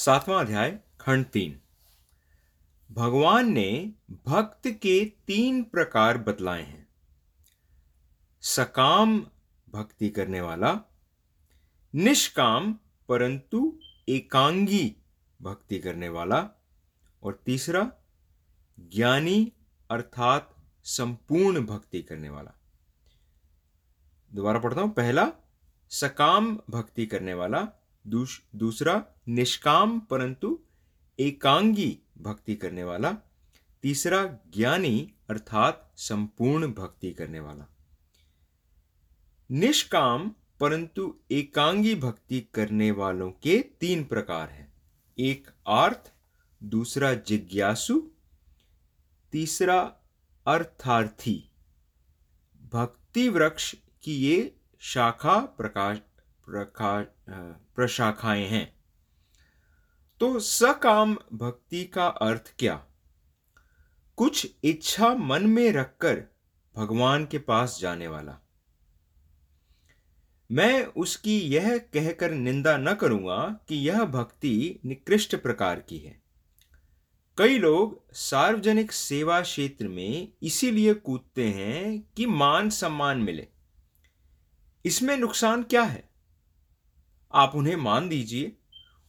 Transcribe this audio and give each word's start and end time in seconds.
सातवां 0.00 0.44
अध्याय, 0.44 0.80
खंड 1.00 1.26
तीन। 1.26 1.60
भगवान 2.92 3.52
ने 3.52 3.92
भक्त 4.26 4.62
के 4.66 5.04
तीन 5.04 5.62
प्रकार 5.62 6.18
बतलाए 6.18 6.62
हैं। 6.62 6.88
सकाम 8.40 9.26
भक्ति 9.70 10.08
करने 10.08 10.40
वाला, 10.40 10.80
निष्काम 11.94 12.78
परंतु 13.08 13.78
एकांगी 14.08 14.96
भक्ति 15.42 15.78
करने 15.78 16.08
वाला, 16.08 16.50
और 17.22 17.42
तीसरा, 17.46 17.92
ज्ञानी 18.80 19.52
अर्थात 19.90 20.56
संपूर्ण 20.84 21.66
भक्ति 21.66 22.02
करने 22.02 22.28
वाला। 22.28 22.52
दोबारा 24.32 24.58
पढ़ता 24.58 24.80
हूँ, 24.80 24.90
पहला, 24.90 25.32
सकाम 25.90 26.60
भक्ति 26.70 27.06
करने 27.06 27.34
वाला 27.34 27.68
दूस, 28.06 28.42
दूसरा 28.54 29.04
निष्काम 29.28 30.00
परंतु 30.00 30.60
एकांगी 31.18 31.98
भक्ति 32.18 32.56
करने 32.56 32.84
वाला 32.84 33.12
तीसरा 33.82 34.26
ज्ञानी 34.26 35.12
अर्थात 35.30 35.92
संपूर्ण 35.96 36.72
भक्ति 36.72 37.12
करने 37.12 37.40
वाला। 37.40 37.66
निष्काम 39.50 40.34
परंतु 40.60 41.16
एकांगी 41.30 41.94
भक्ति 41.94 42.40
करने 42.54 42.90
वालों 42.90 43.30
के 43.30 43.58
तीन 43.80 44.04
प्रकार 44.04 44.50
हैं। 44.50 44.72
एक 45.18 45.50
आर्थ 45.66 46.12
दूसरा 46.62 47.14
जिज्ञासु 47.14 48.10
तीसरा 49.32 49.96
अर्थार्थी। 50.46 51.50
भक्ति 52.72 53.28
वृक्ष 53.28 53.74
की 54.02 54.16
ये 54.16 54.56
शाखा 54.80 55.38
प्रकाश 55.38 55.98
प्रशाखाएँ 57.76 58.46
हैं। 58.46 58.80
तो 60.20 60.40
सकाम 60.40 61.18
भक्ति 61.32 61.84
का 61.84 62.06
अर्थ 62.06 62.54
क्या? 62.58 62.86
कुछ 64.16 64.54
इच्छा 64.64 65.14
मन 65.14 65.46
में 65.46 65.72
रखकर 65.72 66.24
भगवान 66.76 67.26
के 67.26 67.38
पास 67.38 67.78
जाने 67.80 68.08
वाला। 68.08 68.38
मैं 70.50 70.84
उसकी 70.84 71.40
यह 71.40 71.78
कहकर 71.78 72.30
निंदा 72.30 72.76
न 72.76 72.94
करूँगा 72.94 73.60
कि 73.68 73.76
यह 73.76 74.04
भक्ति 74.04 74.80
निकृष्ट 74.84 75.36
प्रकार 75.36 75.80
की 75.80 75.98
है। 75.98 76.22
कई 77.38 77.58
लोग 77.58 78.12
सार्वजनिक 78.12 78.92
सेवा 78.92 79.40
क्षेत्र 79.40 79.88
में 79.88 80.32
इसीलिए 80.42 80.94
कूदते 80.94 81.48
हैं 81.48 82.10
कि 82.16 82.26
मान 82.26 82.70
सम्मान 82.70 83.18
मिले। 83.18 83.48
इसमें 84.84 85.16
नुकसान 85.16 85.62
क्या 85.62 85.82
है? 85.82 86.09
आप 87.34 87.52
उन्हें 87.54 87.76
मान 87.76 88.08
दीजिए, 88.08 88.56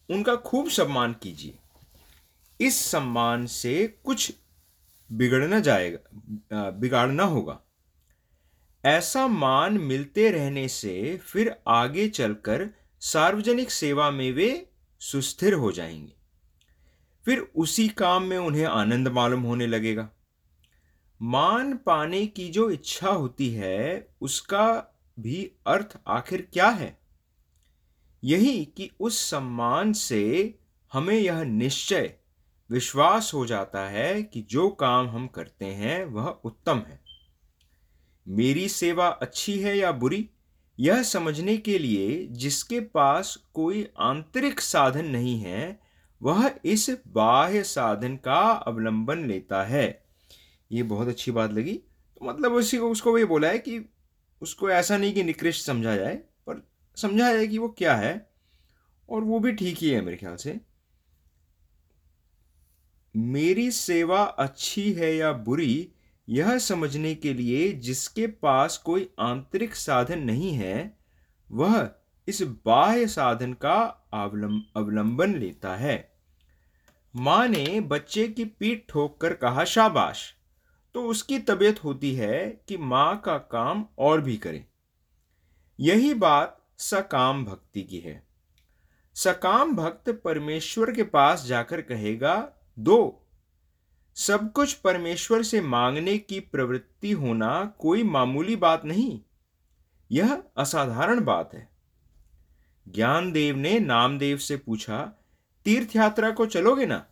उनका 0.09 0.35
खूब 0.35 0.69
सम्मान 0.69 1.13
कीजिए। 1.13 1.57
इस 2.61 2.85
सम्मान 2.85 3.45
से 3.45 3.99
कुछ 4.03 4.33
बिगड़ना 5.11 5.59
जाएगा 5.59 6.71
बिगाड़ना 6.71 7.23
होगा। 7.23 7.59
ऐसा 8.85 9.27
मान 9.27 9.77
मिलते 9.77 10.31
रहने 10.31 10.67
से 10.67 11.17
फिर 11.17 11.55
आगे 11.67 12.09
चलकर 12.09 12.69
सार्वजनिक 12.99 13.71
सेवा 13.71 14.11
में 14.11 14.31
वे 14.31 14.69
सुस्थिर 14.99 15.53
हो 15.53 15.71
जाएँगे। 15.71 16.13
फिर 17.25 17.39
उसी 17.55 17.87
काम 17.89 18.23
में 18.23 18.37
उन्हें 18.37 18.65
आनंद 18.65 19.07
मालूम 19.07 19.41
होने 19.41 19.67
लगेगा। 19.67 20.09
मान 21.21 21.77
पाने 21.77 22.27
की 22.27 22.49
जो 22.49 22.69
इच्छा 22.69 23.09
होती 23.09 23.49
है, 23.49 24.07
उसका 24.21 24.95
भी 25.19 25.51
अर्थ 25.67 25.97
आखिर 26.07 26.47
क्या 26.53 26.69
है? 26.69 27.00
यही 28.23 28.65
कि 28.65 28.91
उस 28.99 29.29
सम्मान 29.29 29.93
से 29.93 30.55
हमें 30.93 31.19
यह 31.19 31.43
निश्चय 31.43 32.13
विश्वास 32.71 33.31
हो 33.33 33.45
जाता 33.45 33.89
है 33.89 34.23
कि 34.23 34.41
जो 34.41 34.69
काम 34.69 35.07
हम 35.07 35.27
करते 35.27 35.65
हैं, 35.65 36.05
वह 36.05 36.27
उत्तम 36.27 36.77
है। 36.77 37.01
मेरी 38.27 38.69
सेवा 38.69 39.07
अच्छी 39.07 39.59
है 39.59 39.77
या 39.77 39.91
बुरी, 39.91 40.29
यह 40.79 41.03
समझने 41.03 41.57
के 41.57 41.79
लिए 41.79 42.27
जिसके 42.31 42.79
पास 42.79 43.35
कोई 43.53 43.87
आंतरिक 43.99 44.59
साधन 44.59 45.05
नहीं 45.05 45.39
है, 45.39 45.79
वह 46.21 46.51
इस 46.65 46.97
बाह्य 47.07 47.63
साधन 47.63 48.15
का 48.15 48.41
अवलंबन 48.51 49.27
लेता 49.27 49.63
है। 49.63 50.05
ये 50.71 50.83
बहुत 50.83 51.07
अच्छी 51.07 51.31
बात 51.31 51.51
लगी। 51.51 51.73
तो 52.17 52.25
मतलब 52.25 52.53
उसी 52.53 52.77
को, 52.77 52.89
उसको 52.89 53.17
ये 53.17 53.25
बोला 53.25 53.47
है 53.47 53.59
कि 53.59 53.89
उसको 54.41 54.69
ऐसा 54.69 54.97
नहीं 54.97 55.13
कि 55.13 55.23
निकृष्ट 55.23 55.65
समझा 55.65 55.95
जाए। 55.95 56.23
समझा 56.97 57.33
जाए 57.33 57.47
कि 57.47 57.57
वो 57.57 57.67
क्या 57.69 57.95
है, 57.95 58.31
और 59.09 59.23
वो 59.23 59.39
भी 59.39 59.51
ठीक 59.51 59.77
ही 59.77 59.89
है 59.89 60.01
मेरे 60.01 60.17
ख्याल 60.17 60.35
से। 60.35 60.59
मेरी 63.15 63.71
सेवा 63.71 64.23
अच्छी 64.23 64.93
है 64.93 65.15
या 65.15 65.31
बुरी, 65.31 65.91
यह 66.29 66.57
समझने 66.57 67.15
के 67.15 67.33
लिए 67.33 67.71
जिसके 67.71 68.27
पास 68.27 68.77
कोई 68.77 69.09
आंतरिक 69.19 69.75
साधन 69.75 70.19
नहीं 70.19 70.53
है, 70.53 70.97
वह 71.51 71.89
इस 72.27 72.41
बाह्य 72.41 73.07
साधन 73.07 73.53
का 73.53 74.07
अवलंबन 74.75 75.35
लेता 75.35 75.75
है। 75.75 76.11
माँ 77.15 77.47
ने 77.47 77.79
बच्चे 77.81 78.27
की 78.27 78.45
पीठ 78.45 78.83
ठोक 78.89 79.21
कर 79.21 79.33
कहा, 79.33 79.63
शाबाश! 79.65 80.33
तो 80.95 81.03
उसकी 81.03 81.39
तबीयत 81.39 81.83
होती 81.83 82.13
है 82.15 82.63
कि 82.67 82.77
माँ 82.77 83.21
का 83.25 83.37
काम 83.37 83.85
और 83.97 84.21
भी 84.21 84.37
करे। 84.37 84.65
यही 85.79 86.13
बात 86.13 86.60
सकाम 86.81 87.45
भक्ति 87.45 87.83
की 87.83 87.99
है। 87.99 88.27
सकाम 89.15 89.75
भक्त 89.75 90.09
परमेश्वर 90.09 90.91
के 90.91 91.03
पास 91.03 91.45
जाकर 91.45 91.81
कहेगा, 91.81 92.53
दो, 92.79 93.27
सब 94.15 94.51
कुछ 94.51 94.73
परमेश्वर 94.73 95.43
से 95.43 95.61
मांगने 95.61 96.17
की 96.17 96.39
प्रवृत्ति 96.39 97.11
होना 97.11 97.73
कोई 97.79 98.03
मामूली 98.03 98.55
बात 98.55 98.85
नहीं। 98.85 99.21
यह 100.11 100.43
असाधारण 100.57 101.23
बात 101.23 101.53
है। 101.53 101.69
ज्ञानदेव 102.87 103.55
ने 103.55 103.79
नामदेव 103.79 104.37
से 104.37 104.57
पूछा 104.57 105.13
तीर्थ 105.65 105.95
यात्रा 105.95 106.31
को 106.31 106.45
चलोगे 106.45 106.85
ना? 106.85 107.05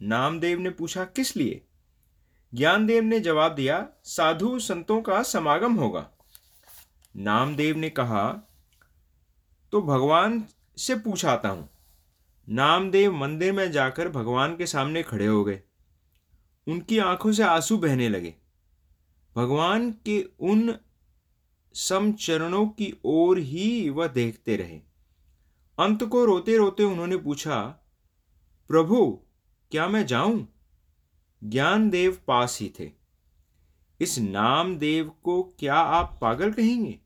नामदेव 0.00 0.58
ने 0.58 0.70
पूछा, 0.70 1.04
किस 1.04 1.36
लिए? 1.36 1.66
ज्ञानदेव 2.54 3.02
ने 3.02 3.20
जवाब 3.20 3.54
दिया, 3.54 3.88
साधु 4.04 4.58
संतों 4.58 5.02
का 5.02 5.22
समागम 5.22 5.74
होगा। 5.74 6.10
नामदेव 7.16 7.76
ने 7.76 7.90
कहा 7.90 8.50
तो 9.74 9.82
भगवान 9.82 10.44
से 10.76 10.94
पूछाता 10.94 11.48
हूँ। 11.48 11.68
नामदेव 12.48 13.12
मंदिर 13.12 13.52
में 13.52 13.72
जाकर 13.72 14.08
भगवान 14.08 14.56
के 14.56 14.66
सामने 14.66 15.02
खड़े 15.02 15.26
हो 15.26 15.44
गए। 15.44 15.62
उनकी 16.68 16.98
आँखों 16.98 17.32
से 17.32 17.42
आँसू 17.42 17.78
बहने 17.78 18.08
लगे। 18.08 18.34
भगवान 19.36 19.90
के 19.90 20.28
उन 20.40 20.78
सम 21.74 22.12
चरणों 22.12 22.66
की 22.66 23.00
ओर 23.04 23.38
ही 23.38 23.90
वह 23.90 24.06
देखते 24.06 24.56
रहे। 24.56 24.80
अंत 25.78 26.04
को 26.04 26.24
रोते 26.24 26.56
रोते 26.56 26.84
उन्होंने 26.84 27.16
पूछा, 27.16 27.60
प्रभु, 28.68 29.20
क्या 29.70 29.88
मैं 29.88 30.06
जाऊँ? 30.06 30.48
ज्ञानदेव 31.44 32.18
पास 32.26 32.58
ही 32.60 32.72
थे। 32.80 32.90
इस 34.00 34.18
नामदेव 34.18 35.12
को 35.22 35.42
क्या 35.42 35.74
आप 35.74 36.18
पागल 36.20 36.52
कहेंगे? 36.52 37.03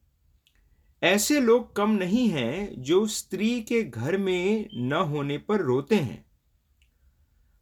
ऐसे 1.03 1.41
लोग 1.41 1.77
कम 1.77 1.91
नहीं 1.91 2.29
हैं 2.29 2.83
जो 2.83 3.07
स्त्री 3.07 3.63
के 3.63 3.83
घर 3.83 4.17
में 4.17 4.69
न 4.75 4.93
होने 4.93 5.39
पर 5.39 5.61
रोते 5.61 5.97
हैं। 5.97 6.31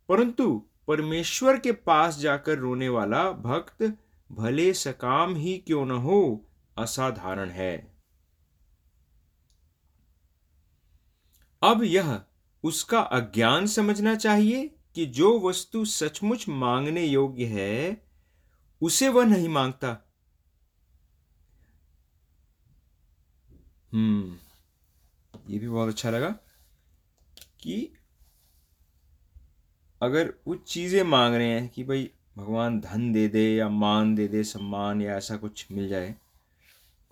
परंतु 0.08 0.66
परमेश्वर 0.88 1.60
के 1.60 1.72
पास 1.72 2.18
जाकर 2.18 2.58
रोने 2.58 2.88
वाला 2.88 3.32
भक्त 3.32 3.98
भले 4.32 4.74
सकाम 4.74 5.34
ही 5.34 5.58
क्यों 5.58 5.86
न 5.86 5.90
हो, 5.90 6.48
असाधारण 6.78 7.50
है। 7.50 7.96
अब 11.62 11.82
यह 11.82 12.20
उसका 12.62 13.00
अज्ञान 13.00 13.66
समझना 13.66 14.14
चाहिए 14.14 14.76
कि 14.94 15.06
जो 15.06 15.40
वस्तु 15.40 15.84
सचमुच 15.84 16.48
मांगने 16.48 17.04
योग्य 17.04 17.44
है, 17.44 18.06
उसे 18.82 19.08
वह 19.08 19.24
नहीं 19.24 19.48
माँगता। 19.48 20.05
ये 23.96 25.58
भी 25.58 25.68
बहुत 25.68 25.88
अच्छा 25.88 26.10
लगा 26.10 26.28
कि 27.60 27.92
अगर 30.00 30.32
वो 30.46 30.54
चीज़ें 30.54 31.02
मांग 31.02 31.34
रहे 31.34 31.48
हैं 31.48 31.68
कि 31.68 31.84
भाई 31.84 32.10
भगवान 32.36 32.80
धन 32.80 33.12
दे 33.12 33.26
दे 33.28 33.44
या 33.56 33.68
मान 33.68 34.14
दे 34.14 34.26
दे, 34.28 34.42
सम्मान 34.44 35.02
या 35.02 35.16
ऐसा 35.16 35.36
कुछ 35.36 35.66
मिल 35.72 35.88
जाए, 35.88 36.14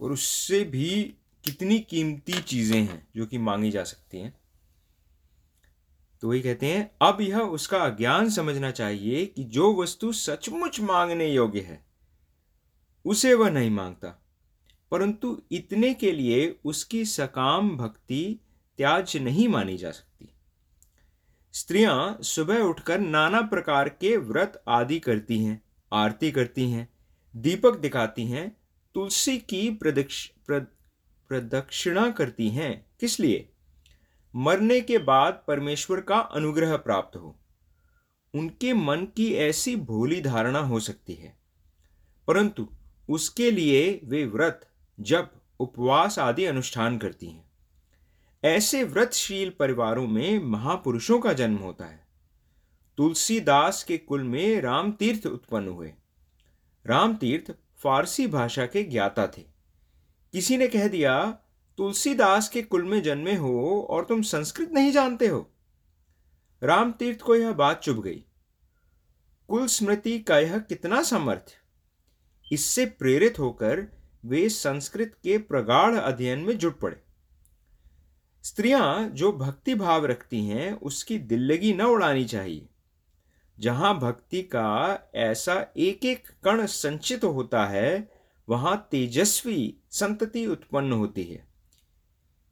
और 0.00 0.12
उससे 0.12 0.62
भी 0.64 1.14
कितनी 1.44 1.78
कीमती 1.80 2.40
चीज़ें 2.42 2.80
हैं 2.80 3.06
जो 3.16 3.26
कि 3.26 3.38
मांगी 3.38 3.70
जा 3.70 3.84
सकती 3.84 4.18
हैं 4.18 4.34
तो 6.22 6.28
वही 6.28 6.40
कहते 6.40 6.66
हैं, 6.66 6.90
अब 7.02 7.20
यह 7.20 7.38
उसका 7.38 7.78
अज्ञान 7.78 8.30
समझना 8.30 8.70
चाहिए 8.70 9.24
कि 9.26 9.44
जो 9.44 9.74
वस्तु 9.82 10.12
सचमुच 10.12 10.80
मांगने 10.80 11.28
योग्य 11.28 11.60
है, 11.60 11.84
उसे 13.04 13.34
वह 13.34 13.50
नहीं 13.50 13.70
माँगता। 13.70 14.20
परंतु 14.94 15.42
इतने 15.52 15.94
के 15.94 16.12
लिए 16.12 16.60
उसकी 16.64 17.04
सकाम 17.04 17.76
भक्ति 17.76 18.40
त्याज 18.78 19.16
नहीं 19.16 19.48
मानी 19.48 19.76
जा 19.76 19.90
सकती। 19.90 20.28
स्त्रियाँ 21.52 22.18
सुबह 22.22 22.58
उठकर 22.58 23.00
नाना 23.00 23.40
प्रकार 23.40 23.88
के 23.88 24.16
व्रत 24.16 24.64
आदि 24.68 25.00
करती 25.00 25.44
हैं, 25.44 25.62
आरती 25.92 26.32
करती 26.32 26.70
हैं, 26.70 26.88
दीपक 27.36 27.78
दिखाती 27.78 28.26
हैं, 28.26 28.56
तुलसी 28.94 29.38
की 29.38 29.70
प्रदक्षिणा 31.28 32.10
करती 32.10 32.48
हैं। 32.48 32.86
किस 33.00 33.20
लिए? 33.20 33.52
मरने 34.36 34.80
के 34.80 34.98
बाद 34.98 35.44
परमेश्वर 35.48 36.00
का 36.00 36.18
अनुग्रह 36.18 36.76
प्राप्त 36.76 37.16
हो। 37.16 37.40
उनके 38.34 38.72
मन 38.72 39.06
की 39.16 39.34
ऐसी 39.34 39.76
भोली 39.76 40.20
धारणा 40.20 40.58
हो 40.58 40.80
सकती 40.80 41.14
है। 41.14 41.38
परंतु 42.28 42.68
उसके 43.08 43.50
लिए 43.50 44.00
वे 44.04 44.26
व्रत 44.26 44.70
जप 45.00 45.32
उपवास 45.60 46.18
आदि 46.18 46.44
अनुष्ठान 46.44 46.98
करती 46.98 47.26
हैं। 47.26 47.50
ऐसे 48.44 48.84
व्रतशील 48.84 49.50
परिवारों 49.50 50.06
में 50.06 50.38
महापुरुषों 50.38 51.20
का 51.20 51.32
जन्म 51.32 51.56
होता 51.56 51.84
है। 51.84 52.06
तुलसीदास 52.96 53.84
के 53.84 53.98
कुल 53.98 54.22
में 54.22 54.60
राम 54.60 54.92
तीर्थ 54.92 55.26
उत्पन्न 55.26 55.68
हुए। 55.68 55.94
राम 56.86 57.14
तीर्थ 57.14 57.54
फारसी 57.76 58.26
भाषा 58.26 58.66
के 58.66 58.82
ज्ञाता 58.82 59.26
थे। 59.26 59.42
किसी 60.32 60.56
ने 60.56 60.68
कह 60.68 60.88
दिया, 60.88 61.38
तुलसीदास 61.76 62.48
के 62.48 62.62
कुल 62.62 62.82
में 62.82 63.02
जन्मे 63.02 63.34
हो 63.34 63.86
और 63.90 64.04
तुम 64.04 64.22
संस्कृत 64.22 64.70
नहीं 64.70 64.92
जानते 64.92 65.26
हो? 65.26 65.50
राम 66.62 66.92
तीर्थ 66.92 67.20
को 67.20 67.36
यह 67.36 67.52
बात 67.52 67.80
चुभ 67.82 68.02
गई। 68.02 68.24
कुल 69.48 69.66
स्मृति 69.66 70.18
का 70.18 70.38
यह 70.38 70.58
कितना 70.58 71.02
समर्थ 71.02 71.58
इससे 72.52 72.86
प्रेरित 72.86 73.38
होकर 73.38 73.93
वे 74.24 74.48
संस्कृत 74.48 75.14
के 75.22 75.38
प्रगाढ़ 75.38 75.94
अध्ययन 75.94 76.38
में 76.38 76.56
जुट 76.58 76.78
पड़े। 76.80 76.96
स्त्रियाँ 78.44 79.08
जो 79.08 79.32
भक्ति 79.32 79.74
भाव 79.74 80.06
रखती 80.06 80.44
हैं, 80.44 80.72
उसकी 80.72 81.18
दिल्लगी 81.18 81.72
न 81.74 81.82
उड़ानी 81.82 82.24
चाहिए। 82.24 82.68
जहाँ 83.58 83.98
भक्ति 83.98 84.42
का 84.42 85.10
ऐसा 85.14 85.54
एक 85.76 86.04
एक 86.04 86.28
कण 86.44 86.64
संचित 86.66 87.24
होता 87.24 87.64
है, 87.66 88.12
वहाँ 88.48 88.76
तेजस्वी 88.90 89.76
संतति 89.90 90.46
उत्पन्न 90.46 90.92
होती 90.92 91.24
है। 91.24 91.46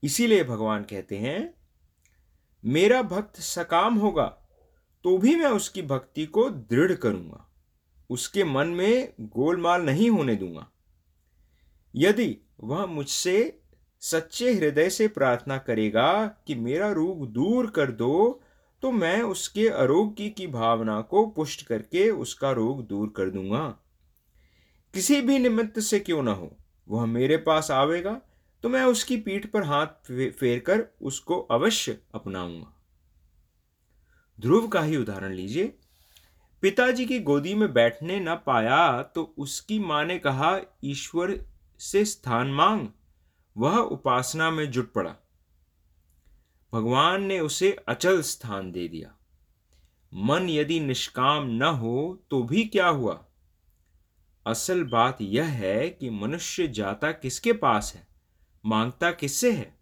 इसीलिए 0.02 0.44
भगवान 0.44 0.82
कहते 0.82 1.18
हैं, 1.18 1.54
मेरा 2.64 3.02
भक्त 3.02 3.40
सकाम 3.40 3.94
होगा 3.94 4.26
तो 5.04 5.16
भी 5.18 5.34
मैं 5.36 5.50
उसकी 5.50 5.82
भक्ति 5.82 6.26
को 6.26 6.48
दृढ़ 6.50 6.92
करूँगा। 6.92 7.46
उसके 8.10 8.44
मन 8.44 8.68
में 8.68 9.12
गोलमाल 9.20 9.82
नहीं 9.82 10.10
होने 10.10 10.36
दूँगा। 10.36 10.66
यदि 11.94 12.36
वह 12.60 12.86
मुझसे 12.86 13.58
सच्चे 14.02 14.52
हृदय 14.52 14.88
से 14.90 15.08
प्रार्थना 15.08 15.58
करेगा 15.58 16.26
कि 16.46 16.54
मेरा 16.54 16.90
रोग 16.92 17.26
दूर 17.32 17.70
कर 17.70 17.90
दो 17.90 18.42
तो 18.82 18.90
मैं 18.90 19.20
उसके 19.22 19.68
आरोग्य 19.68 20.28
की 20.28 20.46
भावना 20.46 21.00
को 21.00 21.24
पुष्ट 21.26 21.66
करके 21.66 22.08
उसका 22.10 22.50
रोग 22.52 22.86
दूर 22.86 23.12
कर 23.16 23.30
दूँगा। 23.30 23.66
किसी 24.94 25.20
भी 25.20 25.38
निमित्त 25.38 25.78
से 25.80 26.00
क्यों 26.00 26.22
ना 26.22 26.32
हो, 26.32 26.50
वह 26.88 27.06
मेरे 27.06 27.36
पास 27.36 27.70
आवेगा 27.70 28.20
तो 28.64 28.68
मैं 28.68 28.82
उसकी 28.84 29.16
पीठ 29.16 29.46
पर 29.46 29.62
हाथ 29.62 30.10
फेर 30.32 30.58
कर 30.58 30.84
उसको 31.02 31.38
अवश्य 31.50 31.98
अपनाऊँगा। 32.14 32.72
ध्रुव 34.38 34.66
का 34.68 34.80
ही 34.80 34.96
उदाहरण 34.96 35.32
लीजिए। 35.32 35.72
पिताजी 36.62 37.06
की 37.06 37.18
गोदी 37.20 37.54
में 37.54 37.72
बैठने 37.72 38.18
न 38.20 38.34
पाया 38.46 39.02
तो 39.04 39.22
उसकी 39.38 39.78
माँ 39.78 40.04
ने 40.04 40.18
कहा, 40.18 40.58
ईश्वर 40.84 41.30
से 41.82 42.04
स्थान 42.04 42.46
मांग। 42.52 42.88
वह 43.56 43.76
उपासना 43.76 44.50
में 44.50 44.70
जुट 44.70 44.92
पड़ा। 44.92 45.16
भगवान 46.72 47.22
ने 47.22 47.40
उसे 47.40 47.72
अचल 47.88 48.22
स्थान 48.22 48.72
दे 48.72 48.88
दिया। 48.88 49.16
मन 50.14 50.48
यदि 50.48 50.80
निष्काम 50.80 51.46
न 51.46 51.62
हो 51.62 52.24
तो 52.30 52.42
भी 52.42 52.64
क्या 52.64 52.88
हुआ? 52.88 53.24
असल 54.46 54.84
बात 54.84 55.18
यह 55.20 55.44
है 55.44 55.90
कि 55.90 56.10
मनुष्य 56.10 56.68
जाता 56.68 57.12
किसके 57.12 57.52
पास 57.52 57.92
है? 57.96 58.06
माँगता 58.66 59.10
किससे 59.10 59.52
है? 59.52 59.78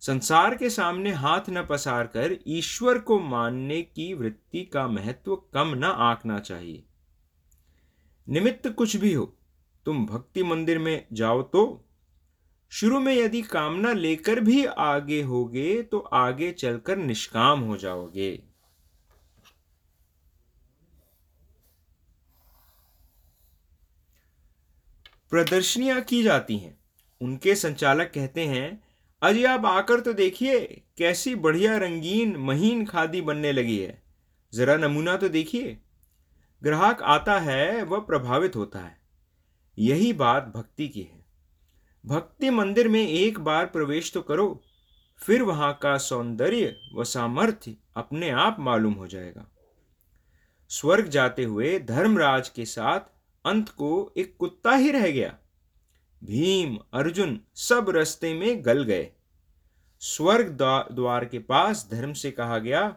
संसार 0.00 0.56
के 0.56 0.70
सामने 0.70 1.12
हाथ 1.12 1.40
न 1.50 1.66
पसार 1.66 2.06
कर 2.06 2.38
ईश्वर 2.46 2.98
को 2.98 3.20
मानने 3.20 3.82
की 3.82 4.14
वृत्ति 4.14 4.64
का 4.64 4.88
महत्व 4.88 5.36
कम 5.36 5.74
न 5.74 5.84
आंकना 5.84 6.38
चाहिए। 6.38 6.86
निमित्त 8.28 8.68
कुछ 8.68 8.96
भी 8.96 9.14
हो 9.14 9.34
तुम 9.88 10.06
भक्ति 10.06 10.42
मंदिर 10.42 10.78
में 10.78 11.06
जाओ 11.12 11.42
तो 11.42 11.84
शुरू 12.70 13.00
में 13.00 13.14
यदि 13.14 13.42
कामना 13.42 13.92
लेकर 13.92 14.40
भी 14.40 14.64
आगे 14.64 15.22
होगे 15.22 15.82
तो 15.82 15.98
आगे 15.98 16.52
चलकर 16.52 16.96
निष्काम 16.96 17.60
हो 17.60 17.76
जाओगे। 17.76 18.42
प्रदर्शनियाँ 25.30 26.00
की 26.00 26.22
जाती 26.22 26.58
हैं। 26.58 26.78
उनके 27.20 27.54
संचालक 27.54 28.12
कहते 28.14 28.46
हैं 28.46 28.84
अजय 29.22 29.44
आप 29.44 29.66
आकर 29.66 30.00
तो 30.00 30.12
देखिए, 30.12 30.82
कैसी 30.98 31.34
बढ़िया 31.34 31.76
रंगीन 31.76 32.36
महीन 32.36 32.86
खादी 32.86 33.20
बनने 33.20 33.52
लगी 33.52 33.78
है। 33.78 34.02
जरा 34.54 34.76
नमूना 34.76 35.16
तो 35.16 35.28
देखिए। 35.28 35.78
ग्राहक 36.62 37.02
आता 37.02 37.38
है, 37.38 37.82
वह 37.82 37.98
प्रभावित 37.98 38.56
होता 38.56 38.78
है। 38.78 38.97
यही 39.78 40.12
बात 40.12 40.52
भक्ति 40.56 40.88
की 40.88 41.02
है। 41.02 41.24
भक्ति 42.04 42.50
मंदिर 42.50 42.88
में 42.88 43.06
एक 43.08 43.38
बार 43.40 43.66
प्रवेश 43.66 44.12
तो 44.12 44.22
करो, 44.22 44.62
फिर 45.20 45.42
वहाँ 45.42 45.72
का 45.82 45.96
सौंदर्य 45.98 46.74
व 46.94 47.04
सामर्थ्य 47.04 47.76
अपने 47.96 48.30
आप 48.30 48.56
मालूम 48.60 48.92
हो 48.92 49.06
जाएगा। 49.06 49.46
स्वर्ग 50.70 51.08
जाते 51.08 51.44
हुए 51.44 51.78
धर्मराज 51.78 52.48
के 52.48 52.64
साथ 52.64 53.00
अंत 53.44 53.68
को 53.68 54.12
एक 54.16 54.36
कुत्ता 54.36 54.74
ही 54.74 54.90
रह 54.90 55.10
गया। 55.10 55.36
भीम, 56.22 56.76
अर्जुन 56.94 57.40
सब 57.54 57.86
रस्ते 57.88 58.34
में 58.34 58.64
गल 58.64 58.82
गए। 58.82 59.10
स्वर्ग 60.02 60.48
द्वार 60.92 61.24
के 61.24 61.38
पास 61.38 61.88
धर्म 61.90 62.12
से 62.12 62.30
कहा 62.30 62.58
गया, 62.58 62.88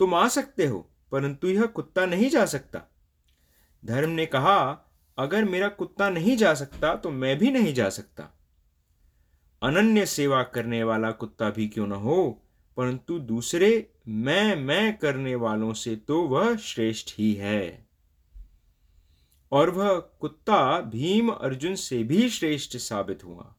तुम 0.00 0.14
आ 0.14 0.28
सकते 0.28 0.66
हो, 0.66 0.78
परंतु 1.12 1.48
यह 1.48 1.66
कुत्ता 1.66 2.06
नहीं 2.06 2.28
जा 2.30 2.44
सकता। 2.46 2.82
धर्म 3.84 4.10
ने 4.10 4.26
कहा 4.26 4.86
अगर 5.20 5.44
मेरा 5.44 5.68
कुत्ता 5.68 6.08
नहीं 6.10 6.36
जा 6.36 6.52
सकता 6.54 6.94
तो 6.96 7.10
मैं 7.10 7.38
भी 7.38 7.50
नहीं 7.50 7.74
जा 7.74 7.88
सकता। 7.88 8.28
अनन्य 9.62 10.06
सेवा 10.06 10.42
करने 10.44 10.82
वाला 10.84 11.10
कुत्ता 11.10 11.50
भी 11.50 11.68
क्यों 11.68 11.86
न 11.86 11.92
हो, 11.92 12.42
परंतु 12.76 13.18
दूसरे 13.18 13.90
मैं 14.08 14.56
मैं 14.56 14.96
करने 14.98 15.34
वालों 15.34 15.72
से 15.72 15.94
तो 15.98 16.22
वह 16.22 16.54
श्रेष्ठ 16.56 17.10
ही 17.18 17.32
है। 17.34 17.86
और 19.52 19.70
वह 19.70 19.94
कुत्ता 20.20 20.80
भीम 20.80 21.28
अर्जुन 21.28 21.74
से 21.74 22.02
भी 22.04 22.28
श्रेष्ठ 22.28 22.76
साबित 22.76 23.24
हुआ। 23.24 23.54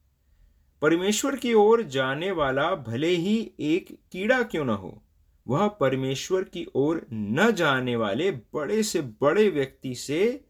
परमेश्वर 0.82 1.36
की 1.36 1.54
ओर 1.54 1.82
जाने 1.84 2.32
वाला 2.32 2.70
भले 2.76 3.08
ही 3.08 3.52
एक 3.60 3.98
कीड़ा 4.12 4.42
क्यों 4.44 4.66
न 4.66 4.70
हो, 4.70 5.02
वह 5.48 5.68
परमेश्वर 5.80 6.44
की 6.44 6.66
ओर 6.76 7.06
न 7.14 7.52
जाने 7.52 7.96
वाले 7.96 8.32
बड़े 8.32 8.84
से 8.84 9.02
बड़े 9.22 9.50
व्यक्ति 9.50 9.96
से 9.96 10.46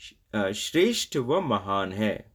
श्रेष्ठ 0.00 1.16
व 1.16 1.40
महान 1.40 1.92
है। 1.92 2.32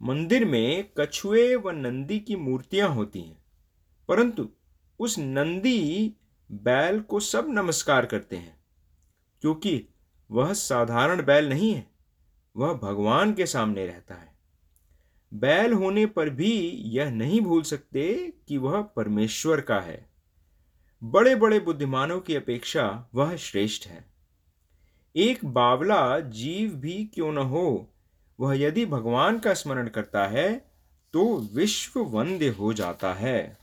मंदिर 0.00 0.44
में 0.44 0.90
कछुए 0.98 1.54
व 1.56 1.70
नंदी 1.70 2.18
की 2.18 2.36
मूर्तियाँ 2.36 2.88
होती 2.88 3.20
हैं, 3.20 3.38
परंतु 4.08 4.48
उस 5.00 5.18
नंदी 5.18 6.14
बैल 6.50 7.00
को 7.00 7.20
सब 7.20 7.46
नमस्कार 7.48 8.06
करते 8.06 8.36
हैं, 8.36 8.58
क्योंकि 9.42 9.82
वह 10.30 10.52
साधारण 10.52 11.24
बैल 11.24 11.48
नहीं 11.48 11.72
है, 11.74 11.86
वह 12.56 12.72
भगवान 12.72 13.32
के 13.32 13.46
सामने 13.46 13.86
रहता 13.86 14.14
है। 14.14 14.28
बैल 15.32 15.72
होने 15.72 16.06
पर 16.06 16.30
भी 16.30 16.52
यह 16.88 17.10
नहीं 17.10 17.40
भूल 17.40 17.62
सकते 17.62 18.32
कि 18.48 18.56
वह 18.58 18.80
परमेश्वर 18.96 19.60
का 19.60 19.80
है। 19.80 20.10
बड़े 21.02 21.34
बड़े 21.34 21.60
बुद्धिमानों 21.60 22.20
की 22.20 22.34
अपेक्षा 22.34 23.10
वह 23.14 23.36
श्रेष्ठ 23.36 23.86
है। 23.86 24.09
एक 25.16 25.44
बावला 25.44 26.20
जीव 26.20 26.70
भी 26.70 27.04
क्यों 27.04 27.32
न 27.32 27.38
हो? 27.38 27.94
वह 28.40 28.60
यदि 28.60 28.86
भगवान 28.86 29.38
का 29.38 29.54
स्मरण 29.54 29.88
करता 29.88 30.26
है 30.26 30.52
तो 31.12 31.38
विश्व 31.54 32.00
वंद्य 32.00 32.48
हो 32.48 32.72
जाता 32.72 33.12
है। 33.14 33.58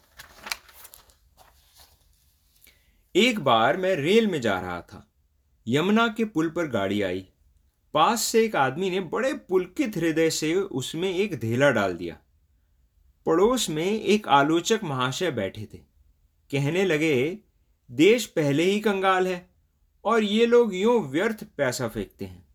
एक 3.15 3.39
बार 3.39 3.77
मैं 3.77 3.95
रेल 3.95 4.27
में 4.27 4.41
जा 4.41 4.59
रहा 4.59 4.81
था। 4.81 5.11
यमुना 5.67 6.07
के 6.07 6.25
पुल 6.25 6.49
पर 6.49 6.67
गाड़ी 6.67 7.01
आई। 7.01 7.27
पास 7.93 8.21
से 8.21 8.45
एक 8.45 8.55
आदमी 8.55 8.89
ने 8.89 8.99
बड़े 8.99 9.33
पुलकित 9.33 9.97
हृदय 9.97 10.29
से 10.29 10.55
उसमें 10.55 11.13
एक 11.15 11.39
धेला 11.39 11.69
डाल 11.71 11.93
दिया। 11.93 12.17
पड़ोस 13.25 13.69
में 13.69 14.01
एक 14.01 14.27
आलोचक 14.27 14.79
महाशय 14.83 15.31
बैठे 15.31 15.65
थे। 15.73 15.77
कहने 16.51 16.85
लगे, 16.85 17.39
देश 17.91 18.25
पहले 18.25 18.63
ही 18.63 18.79
कंगाल 18.79 19.27
है। 19.27 19.56
और 20.07 20.23
ये 20.23 20.45
लोग 20.45 20.75
यूँ 20.75 21.09
व्यर्थ 21.09 21.43
पैसा 21.43 21.87
फेंकते 21.87 22.25
हैं। 22.25 22.47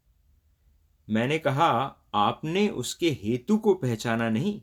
मैंने 1.10 1.38
कहा, 1.38 1.96
आपने 2.14 2.68
उसके 2.68 3.10
हेतु 3.10 3.58
को 3.58 3.74
पहचाना 3.74 4.30
नहीं। 4.30 4.62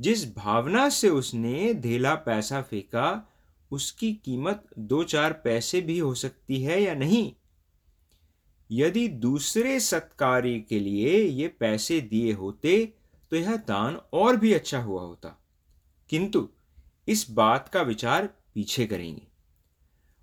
जिस 0.00 0.36
भावना 0.36 0.88
से 0.88 1.08
उसने 1.08 1.74
धेला 1.74 2.14
पैसा 2.14 2.62
फेंका, 2.62 3.32
उसकी 3.70 4.12
कीमत 4.12 4.64
दो 4.78 5.04
चार 5.04 5.32
पैसे 5.32 5.80
भी 5.80 5.98
हो 5.98 6.14
सकती 6.14 6.62
है 6.62 6.82
या 6.82 6.94
नहीं? 6.94 7.32
यदि 8.70 9.08
दूसरे 9.08 9.80
सत्कार्य 9.80 10.60
के 10.60 10.80
लिए 10.80 11.22
ये 11.22 11.48
पैसे 11.48 12.00
दिए 12.00 12.32
होते 12.32 12.94
तो 13.30 13.36
यह 13.36 13.56
दान 13.56 14.00
और 14.12 14.36
भी 14.36 14.52
अच्छा 14.52 14.82
हुआ 14.82 15.02
होता। 15.02 15.44
किंतु 16.08 16.48
इस 17.08 17.30
बात 17.30 17.68
का 17.68 17.82
विचार 17.82 18.26
पीछे 18.26 18.86
करेंगे। 18.86 19.27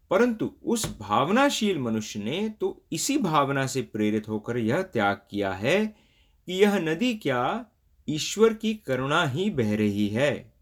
परंतु 0.09 0.51
उस 0.63 0.85
भावनाशील 0.99 1.79
मनुष्य 1.79 2.19
ने 2.19 2.49
तो 2.49 2.85
इसी 2.91 3.17
भावना 3.17 3.67
से 3.67 3.81
प्रेरित 3.81 4.27
होकर 4.29 4.57
यह 4.57 4.81
त्याग 4.81 5.21
किया 5.31 5.53
है 5.53 5.85
कि 5.85 6.53
यह 6.53 6.79
नदी 6.79 7.13
क्या 7.13 7.65
ईश्वर 8.07 8.53
की 8.53 8.73
करुणा 8.75 9.23
ही 9.25 9.49
बह 9.49 9.75
रही 9.75 10.07
है। 10.07 10.53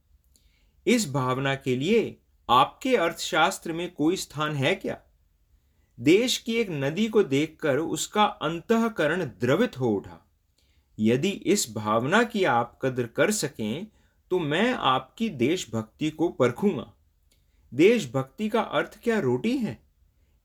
इस 0.87 1.11
भावना 1.11 1.55
के 1.55 1.75
लिए 1.75 2.17
आपके 2.49 2.95
अर्थशास्त्र 2.97 3.73
में 3.73 3.91
कोई 3.93 4.15
स्थान 4.15 4.55
है 4.55 4.75
क्या? 4.75 4.97
देश 5.99 6.37
की 6.37 6.55
एक 6.55 6.67
नदी 6.71 7.07
को 7.07 7.23
देखकर 7.23 7.77
उसका 7.77 8.23
अंतकरण 8.23 9.25
द्रवित 9.25 9.79
हो 9.79 9.89
उठा। 9.89 10.19
यदि 10.99 11.29
इस 11.29 11.73
भावना 11.75 12.23
की 12.23 12.43
आप 12.43 12.79
कद्र 12.81 13.07
कर 13.07 13.31
सकें 13.31 13.87
तो 14.31 14.39
मैं 14.39 14.73
आपकी 14.73 15.29
देशभक्ति 15.29 16.09
को 16.09 16.29
परखूँगा। 16.29 16.93
देशभक्ति 17.73 18.47
का 18.49 18.61
अर्थ 18.61 18.99
क्या 19.03 19.19
रोटी 19.19 19.57
है? 19.57 19.77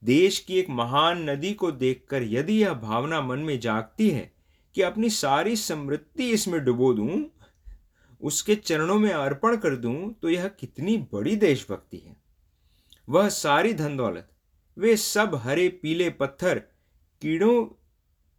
देश 0.03 0.39
की 0.39 0.59
एक 0.59 0.69
महान 0.71 1.29
नदी 1.31 1.53
को 1.55 1.71
देखकर 1.71 2.23
यदि 2.23 2.63
यह 2.63 2.75
भावना 2.75 3.21
मन 3.21 3.39
में 3.39 3.59
जागती 3.61 4.09
है 4.11 4.31
कि 4.77 4.83
अपनी 4.83 5.11
सारी 5.11 5.57
समृद्धि 5.57 6.31
इसमें 6.31 6.65
डुबो 6.65 6.93
दूँ, 6.95 7.25
उसके 8.21 8.55
चरणों 8.55 8.99
में 8.99 9.13
अर्पण 9.13 9.57
कर 9.57 9.77
दूँ 9.77 10.13
तो 10.13 10.31
यह 10.31 10.49
कितनी 10.51 10.97
बड़ी 11.13 11.37
देशभक्ति 11.37 11.99
है। 11.99 12.17
वह 13.09 13.29
सारी 13.29 13.73
धन 13.73 13.97
दौलत, 13.97 14.29
वे 14.77 14.97
सब 14.97 15.35
हरे 15.35 15.69
पीले 15.83 16.11
पत्थर, 16.11 16.59
कीड़ों 17.23 17.65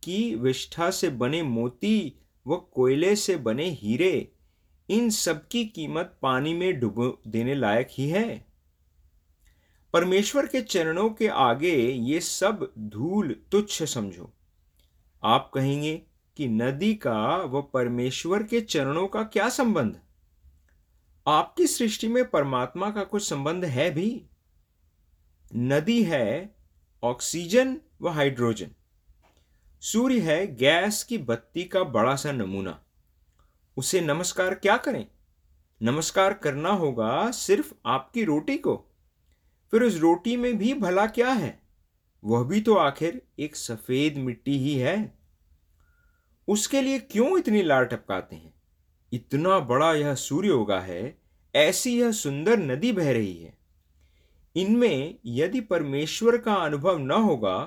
की 0.04 0.36
विष्ठा 0.36 0.90
से 0.92 1.10
बने 1.10 1.44
मोती 1.44 2.14
व 2.46 2.56
कोयले 2.74 3.16
से 3.16 3.36
बने 3.38 3.70
हीरे, 3.72 4.32
इन 4.90 5.10
सब 5.10 5.48
की 5.48 5.66
कीमत 5.66 6.18
पानी 6.22 6.54
में 6.54 6.80
डुबो 6.80 7.18
देने 7.28 7.56
लायक 7.56 7.88
ही 7.92 8.10
है। 8.10 8.49
परमेश्वर 9.94 10.48
के 10.48 10.62
चरणों 10.62 11.10
के 11.10 11.28
आगे 11.28 11.76
ये 11.92 12.20
सब 12.20 12.74
धूल 12.80 13.36
तुच्छ 13.52 13.84
समझो। 13.84 14.34
आप 15.24 15.52
कहेंगे 15.54 16.02
कि 16.38 16.48
नदी 16.48 16.94
का 16.94 17.36
व 17.36 17.62
परमेश्वर 17.62 18.44
के 18.44 18.62
चरणों 18.62 19.08
का 19.08 19.24
क्या 19.24 19.50
संबंध? 19.50 20.00
आपकी 21.28 21.68
सृष्टि 21.68 22.08
में 22.08 22.30
परमात्मा 22.30 22.92
का 22.92 23.04
कुछ 23.04 23.30
संबंध 23.30 23.66
है 23.66 23.92
भी। 23.92 24.26
नदी 25.56 26.04
है 26.04 26.56
ऑक्सीजन 27.04 27.78
व 28.02 28.10
हाइड्रोजन। 28.10 28.68
सूर्य 29.82 30.20
है 30.20 30.56
गैस 30.56 31.04
की 31.04 31.18
बत्ती 31.18 31.64
का 31.64 31.84
बड़ा 31.84 32.16
सा 32.16 32.32
नमूना। 32.32 32.84
उसे 33.78 34.02
नमस्कार 34.02 34.54
क्या 34.54 34.78
करें? 34.78 35.08
नमस्कार 35.82 36.34
करना 36.34 36.70
होगा 36.70 37.32
सिर्फ़ 37.32 37.74
आपकी 37.86 38.24
रोटी 38.24 38.58
को। 38.58 38.86
फिर 39.74 39.84
उस 39.84 39.98
रोटी 39.98 40.36
में 40.38 40.58
भी 40.58 40.74
भला 40.74 41.06
क्या 41.08 41.30
है? 41.30 41.60
वह 42.24 42.44
भी 42.44 42.62
तो 42.62 42.76
आखिर 42.76 43.22
एक 43.40 43.56
सफ़ेद 43.56 44.18
मिट्टी 44.18 44.58
ही 44.58 44.76
है। 44.76 45.20
उसके 46.48 46.82
लिए 46.82 47.00
क्यों 47.00 47.38
इतनी 47.40 47.62
लार 47.62 47.86
टपकाते 47.86 48.36
हैं? 48.36 48.54
इतना 49.14 49.60
बड़ा 49.60 49.94
यह 49.94 50.16
सूर्य 50.16 50.50
होगा 50.50 50.80
है, 50.80 51.18
ऐसी 51.56 52.00
यह 52.00 52.12
सुंदर 52.12 52.60
नदी 52.60 52.92
बह 52.92 53.12
रही 53.12 53.44
है। 53.44 53.58
इनमें 54.56 55.16
यदि 55.26 55.62
परमेश्वर 55.62 56.38
का 56.38 56.54
अनुभव 56.56 56.98
न 56.98 57.12
होगा 57.12 57.58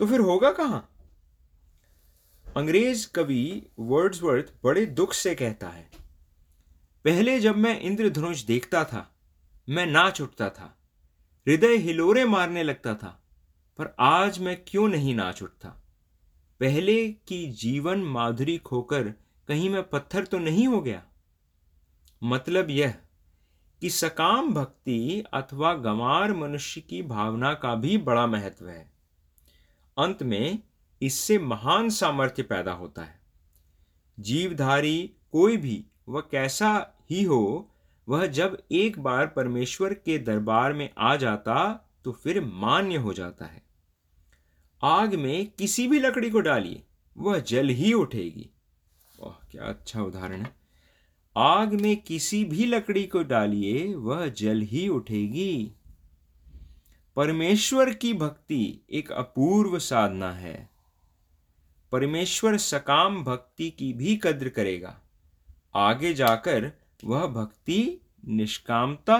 तो 0.00 0.06
फिर 0.06 0.20
होगा 0.20 0.52
कहाँ? 0.52 0.88
अंग्रेज़ 2.56 3.06
कवि 3.14 3.66
वर्ड्सवर्थ 3.78 4.52
बड़े 4.64 4.86
दुख 4.86 5.12
से 5.12 5.34
कहता 5.34 5.68
है, 5.68 5.90
पहले 7.04 7.38
जब 7.40 7.56
मैं 7.56 7.80
इंद्रधनुष 7.80 8.42
देखता 8.42 8.84
था, 8.84 9.08
मैं 9.68 9.86
नाच 9.86 10.20
उठता 10.20 10.48
था। 10.50 10.77
हृदय 11.48 11.76
हिलोरे 11.76 12.24
मारने 12.24 12.62
लगता 12.62 12.94
था, 12.94 13.22
पर 13.78 13.96
आज 14.00 14.38
मैं 14.38 14.64
क्यों 14.66 14.88
नहीं 14.88 15.14
नाच 15.14 15.42
उठता? 15.42 15.68
पहले 16.60 17.12
की 17.12 17.46
जीवन 17.46 18.02
माधुरी 18.02 18.58
खोकर 18.58 19.08
कहीं 19.48 19.70
मैं 19.70 19.88
पत्थर 19.88 20.24
तो 20.24 20.38
नहीं 20.38 20.68
हो 20.68 20.80
गया? 20.80 21.04
मतलब 22.22 22.70
यह 22.70 22.94
कि 23.80 23.90
सकाम 23.90 24.54
भक्ति 24.54 25.24
अथवा 25.34 25.74
गंवार 25.74 26.32
मनुष्य 26.32 26.80
की 26.80 27.02
भावना 27.02 27.54
का 27.54 27.74
भी 27.74 27.98
बड़ा 27.98 28.26
महत्व 28.26 28.68
है। 28.68 28.92
अंत 29.98 30.22
में 30.22 30.58
इससे 31.02 31.38
महान 31.38 31.90
सामर्थ्य 31.90 32.42
पैदा 32.42 32.72
होता 32.72 33.02
है। 33.02 33.20
जीवधारी 34.20 35.10
कोई 35.32 35.56
भी 35.56 35.86
वह 36.08 36.20
कैसा 36.20 36.92
ही 37.10 37.22
हो 37.22 37.70
वह 38.08 38.26
जब 38.26 38.62
एक 38.72 38.98
बार 38.98 39.26
परमेश्वर 39.26 39.94
के 39.94 40.18
दरबार 40.18 40.72
में 40.72 40.90
आ 40.98 41.16
जाता 41.16 41.88
तो 42.04 42.12
फिर 42.12 42.44
मान्य 42.44 42.96
हो 42.96 43.12
जाता 43.12 43.44
है। 43.44 43.62
आग 44.82 45.14
में 45.14 45.50
किसी 45.50 45.88
भी 45.88 45.98
लकड़ी 45.98 46.30
को 46.30 46.40
डालिए, 46.40 46.82
वह 47.18 47.38
जल 47.38 47.68
ही 47.68 47.92
उठेगी। 47.92 48.50
ओह, 49.20 49.36
क्या 49.50 49.64
अच्छा 49.64 50.02
उदाहरण 50.02 50.40
है। 50.40 50.56
आग 51.36 51.80
में 51.80 52.02
किसी 52.02 52.44
भी 52.44 52.66
लकड़ी 52.66 53.06
को 53.06 53.22
डालिए, 53.22 53.94
वह 53.94 54.26
जल 54.26 54.60
ही 54.60 54.88
उठेगी। 54.88 55.72
परमेश्वर 57.16 57.94
की 57.94 58.14
भक्ति 58.14 58.80
एक 58.90 59.12
अपूर्व 59.12 59.78
साधना 59.78 60.32
है। 60.32 60.70
परमेश्वर 61.92 62.56
सकाम 62.56 63.24
भक्ति 63.24 63.70
की 63.70 63.92
भी 63.92 64.16
कद्र 64.16 64.48
करेगा। 64.48 65.00
आगे 65.74 66.14
जाकर 66.14 66.72
वह 67.04 67.26
भक्ति 67.26 68.00
निष्कामता 68.28 69.16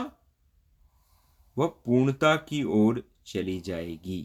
व 1.57 1.67
पूर्णता 1.85 2.35
की 2.37 2.63
ओर 2.65 3.03
चली 3.27 3.61
जाएगी। 3.61 4.23